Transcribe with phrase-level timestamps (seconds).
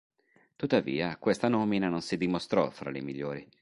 [0.55, 3.47] Tuttavia, questa nomina non si dimostrò fra le migliori.